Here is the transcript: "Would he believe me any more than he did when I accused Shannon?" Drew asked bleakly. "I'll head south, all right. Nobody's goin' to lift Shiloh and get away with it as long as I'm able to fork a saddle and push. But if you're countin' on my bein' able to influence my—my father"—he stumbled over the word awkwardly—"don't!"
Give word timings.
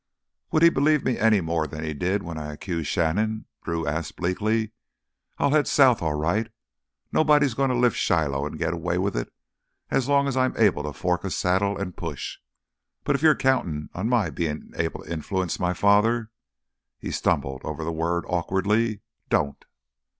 "Would 0.49 0.63
he 0.63 0.69
believe 0.71 1.05
me 1.05 1.19
any 1.19 1.41
more 1.41 1.67
than 1.67 1.83
he 1.83 1.93
did 1.93 2.23
when 2.23 2.35
I 2.39 2.51
accused 2.51 2.87
Shannon?" 2.87 3.45
Drew 3.63 3.85
asked 3.85 4.15
bleakly. 4.15 4.71
"I'll 5.37 5.51
head 5.51 5.67
south, 5.67 6.01
all 6.01 6.15
right. 6.15 6.49
Nobody's 7.11 7.53
goin' 7.53 7.69
to 7.69 7.75
lift 7.77 7.97
Shiloh 7.97 8.47
and 8.47 8.57
get 8.57 8.73
away 8.73 8.97
with 8.97 9.15
it 9.15 9.31
as 9.91 10.09
long 10.09 10.27
as 10.27 10.35
I'm 10.35 10.57
able 10.57 10.81
to 10.85 10.93
fork 10.93 11.23
a 11.23 11.29
saddle 11.29 11.77
and 11.77 11.95
push. 11.95 12.39
But 13.03 13.13
if 13.15 13.21
you're 13.21 13.35
countin' 13.35 13.89
on 13.93 14.09
my 14.09 14.31
bein' 14.31 14.73
able 14.75 15.03
to 15.03 15.13
influence 15.13 15.59
my—my 15.59 15.73
father"—he 15.75 17.11
stumbled 17.11 17.61
over 17.63 17.83
the 17.83 17.93
word 17.93 18.23
awkwardly—"don't!" 18.27 19.65